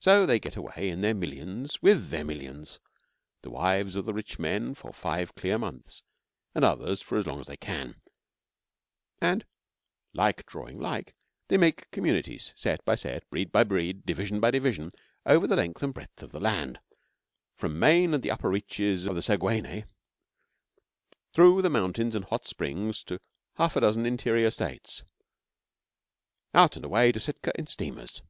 So 0.00 0.26
they 0.26 0.38
get 0.38 0.56
away 0.56 0.90
in 0.90 1.00
their 1.00 1.14
millions 1.14 1.80
with 1.80 2.10
their 2.10 2.26
millions 2.26 2.78
the 3.40 3.48
wives 3.48 3.96
of 3.96 4.04
the 4.04 4.12
rich 4.12 4.38
men 4.38 4.74
for 4.74 4.92
five 4.92 5.34
clear 5.34 5.56
months, 5.56 6.02
the 6.52 6.62
others 6.62 7.00
for 7.00 7.16
as 7.16 7.26
long 7.26 7.40
as 7.40 7.46
they 7.46 7.56
can; 7.56 8.02
and, 9.18 9.46
like 10.12 10.44
drawing 10.44 10.78
like, 10.78 11.14
they 11.48 11.56
make 11.56 11.90
communities 11.90 12.52
set 12.54 12.84
by 12.84 12.96
set, 12.96 13.30
breed 13.30 13.50
by 13.50 13.64
breed, 13.64 14.04
division 14.04 14.40
by 14.40 14.50
division, 14.50 14.92
over 15.24 15.46
the 15.46 15.56
length 15.56 15.82
and 15.82 15.94
breadth 15.94 16.22
of 16.22 16.32
the 16.32 16.38
land 16.38 16.78
from 17.56 17.78
Maine 17.78 18.12
and 18.12 18.22
the 18.22 18.30
upper 18.30 18.50
reaches 18.50 19.06
of 19.06 19.14
the 19.14 19.22
Saguenay, 19.22 19.84
through 21.32 21.62
the 21.62 21.70
mountains 21.70 22.14
and 22.14 22.26
hot 22.26 22.46
springs 22.46 23.02
of 23.08 23.22
half 23.54 23.74
a 23.74 23.80
dozen 23.80 24.04
interior 24.04 24.50
States, 24.50 25.02
out 26.52 26.76
and 26.76 26.84
away 26.84 27.10
to 27.10 27.18
Sitka 27.20 27.58
in 27.58 27.66
steamers. 27.66 28.20